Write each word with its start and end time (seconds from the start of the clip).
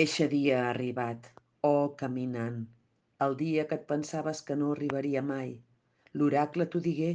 Eixe 0.00 0.26
dia 0.32 0.58
ha 0.58 0.68
arribat, 0.72 1.26
oh 1.68 1.88
caminant, 2.02 2.60
el 3.24 3.34
dia 3.40 3.64
que 3.70 3.76
et 3.80 3.82
pensaves 3.88 4.38
que 4.50 4.54
no 4.60 4.68
arribaria 4.74 5.22
mai. 5.30 5.50
L'oracle 6.20 6.66
t'ho 6.72 6.80
digué 6.86 7.08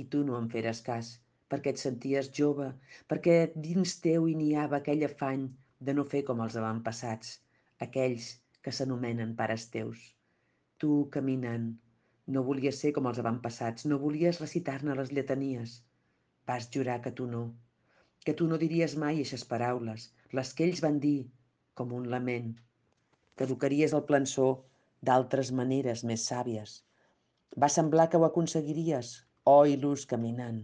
i 0.00 0.02
tu 0.14 0.20
no 0.30 0.34
en 0.38 0.48
feres 0.54 0.82
cas, 0.88 1.12
perquè 1.54 1.72
et 1.74 1.80
senties 1.82 2.28
jove, 2.38 2.66
perquè 3.12 3.36
dins 3.68 3.94
teu 4.06 4.26
hi 4.28 4.34
niava 4.40 4.80
aquell 4.80 5.06
afany 5.08 5.46
de 5.88 5.94
no 5.96 6.04
fer 6.10 6.20
com 6.30 6.42
els 6.46 6.58
avantpassats, 6.62 7.30
aquells 7.86 8.28
que 8.66 8.76
s'anomenen 8.80 9.32
pares 9.40 9.64
teus. 9.78 10.04
Tu, 10.76 10.92
caminant, 11.16 11.66
no 12.36 12.44
volies 12.50 12.82
ser 12.84 12.92
com 12.98 13.08
els 13.12 13.22
avantpassats, 13.24 13.88
no 13.88 14.02
volies 14.04 14.42
recitar-ne 14.44 14.98
les 15.00 15.14
lletanies. 15.16 15.78
Vas 16.52 16.68
jurar 16.76 17.00
que 17.08 17.16
tu 17.22 17.32
no, 17.32 17.46
que 18.26 18.36
tu 18.42 18.52
no 18.52 18.60
diries 18.66 19.00
mai 19.06 19.24
eixes 19.24 19.48
paraules, 19.54 20.10
les 20.40 20.52
que 20.52 20.68
ells 20.68 20.84
van 20.88 21.00
dir, 21.08 21.18
com 21.80 21.94
un 21.98 22.08
lament, 22.14 22.50
que 23.36 23.46
educaries 23.48 23.94
el 23.98 24.04
plançó 24.10 24.48
d'altres 25.08 25.52
maneres 25.60 26.04
més 26.10 26.24
sàvies. 26.30 26.80
Va 27.62 27.68
semblar 27.74 28.08
que 28.10 28.18
ho 28.20 28.26
aconseguiries, 28.26 29.12
oh 29.52 29.62
il·lus 29.74 30.06
caminant. 30.10 30.58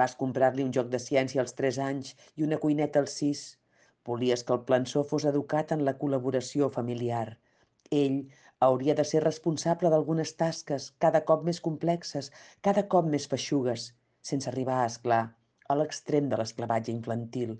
Vas 0.00 0.14
comprar-li 0.18 0.66
un 0.66 0.74
joc 0.76 0.90
de 0.92 1.00
ciència 1.02 1.40
als 1.42 1.56
3 1.60 1.80
anys 1.86 2.12
i 2.36 2.46
una 2.46 2.58
cuineta 2.64 3.00
als 3.02 3.16
6. 3.22 3.40
Volies 4.10 4.44
que 4.46 4.54
el 4.56 4.62
plançó 4.68 5.02
fos 5.12 5.26
educat 5.30 5.72
en 5.76 5.82
la 5.88 5.96
col·laboració 6.02 6.68
familiar. 6.76 7.38
Ell 8.02 8.20
hauria 8.68 8.94
de 9.00 9.04
ser 9.10 9.24
responsable 9.24 9.90
d'algunes 9.92 10.36
tasques 10.42 10.90
cada 11.04 11.24
cop 11.30 11.44
més 11.48 11.60
complexes, 11.66 12.30
cada 12.68 12.86
cop 12.94 13.08
més 13.14 13.26
feixugues, 13.32 13.90
sense 14.30 14.50
arribar, 14.52 14.80
a 14.82 14.88
esclar, 14.92 15.22
a 15.68 15.76
l'extrem 15.80 16.28
de 16.30 16.38
l'esclavatge 16.40 16.92
infantil. 16.94 17.56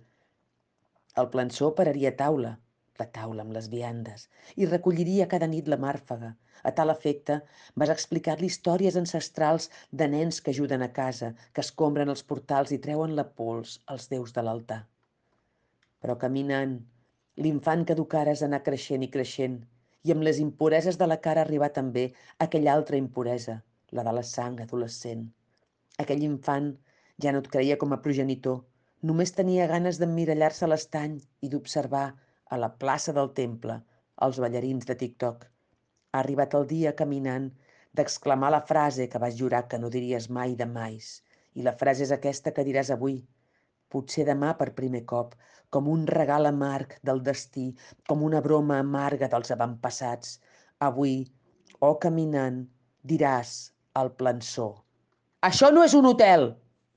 El 1.20 1.30
plançó 1.34 1.74
pararia 1.78 2.14
taula, 2.22 2.58
la 3.00 3.08
taula 3.16 3.44
amb 3.46 3.56
les 3.56 3.68
viandes, 3.72 4.28
i 4.60 4.68
recolliria 4.68 5.28
cada 5.32 5.48
nit 5.54 5.68
la 5.72 5.78
màrfaga. 5.84 6.30
A 6.68 6.70
tal 6.76 6.92
efecte, 6.92 7.38
vas 7.82 7.92
explicar-li 7.94 8.50
històries 8.52 8.98
ancestrals 9.00 9.70
de 10.02 10.08
nens 10.14 10.40
que 10.44 10.54
ajuden 10.54 10.84
a 10.86 10.90
casa, 11.00 11.32
que 11.54 11.64
escombren 11.64 12.12
els 12.14 12.24
portals 12.32 12.72
i 12.76 12.80
treuen 12.86 13.16
la 13.18 13.26
pols 13.40 13.78
als 13.94 14.08
déus 14.12 14.36
de 14.36 14.44
l'altar. 14.46 14.80
Però 16.00 16.16
caminant, 16.20 16.78
l'infant 17.44 17.84
que 17.86 17.96
educares 17.96 18.44
anar 18.46 18.62
creixent 18.68 19.06
i 19.06 19.10
creixent, 19.16 19.60
i 20.04 20.12
amb 20.14 20.24
les 20.26 20.38
impureses 20.44 20.96
de 21.00 21.08
la 21.08 21.18
cara 21.24 21.44
arribar 21.44 21.70
també 21.76 22.06
aquella 22.46 22.74
altra 22.74 23.00
impuresa, 23.00 23.60
la 23.96 24.04
de 24.06 24.14
la 24.16 24.24
sang 24.30 24.60
adolescent. 24.64 25.26
Aquell 26.04 26.24
infant 26.26 26.72
ja 27.24 27.32
no 27.32 27.42
et 27.44 27.50
creia 27.54 27.76
com 27.80 27.92
a 27.92 28.00
progenitor, 28.04 28.60
només 29.10 29.32
tenia 29.36 29.68
ganes 29.72 30.00
d'emmirallar-se 30.00 30.66
a 30.66 30.70
l'estany 30.72 31.18
i 31.44 31.50
d'observar 31.52 32.06
a 32.50 32.58
la 32.58 32.70
plaça 32.82 33.14
del 33.16 33.30
temple, 33.38 33.76
els 34.26 34.38
ballarins 34.44 34.86
de 34.88 34.96
TikTok. 35.02 35.44
Ha 36.12 36.18
arribat 36.20 36.54
el 36.58 36.66
dia 36.72 36.92
caminant 37.00 37.46
d'exclamar 37.96 38.50
la 38.54 38.62
frase 38.70 39.08
que 39.12 39.20
vas 39.22 39.36
jurar 39.40 39.66
que 39.70 39.78
no 39.82 39.90
diries 39.94 40.28
mai 40.38 40.56
de 40.58 40.66
mais. 40.66 41.10
I 41.54 41.66
la 41.66 41.76
frase 41.82 42.04
és 42.06 42.12
aquesta 42.16 42.52
que 42.56 42.66
diràs 42.66 42.90
avui. 42.94 43.20
Potser 43.90 44.26
demà 44.28 44.52
per 44.58 44.70
primer 44.80 45.02
cop, 45.12 45.34
com 45.70 45.88
un 45.94 46.06
regal 46.10 46.46
amarg 46.50 46.96
del 47.06 47.22
destí, 47.26 47.70
com 48.08 48.22
una 48.26 48.42
broma 48.46 48.78
amarga 48.84 49.30
dels 49.32 49.50
avantpassats. 49.54 50.38
Avui, 50.90 51.16
o 51.80 51.94
caminant, 52.04 52.64
diràs 53.12 53.54
al 53.94 54.12
plançó. 54.20 54.70
Això 55.50 55.70
no 55.74 55.86
és 55.86 55.94
un 55.98 56.10
hotel! 56.10 56.50